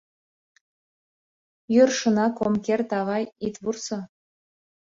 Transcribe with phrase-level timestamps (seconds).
[1.75, 3.99] —Йӧршынак ом керт, авай, ит вурсо...